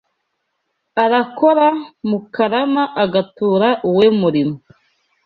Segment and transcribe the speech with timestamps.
[1.03, 1.67] Arakora
[2.09, 4.57] mukalyama Agatura uwe mulimo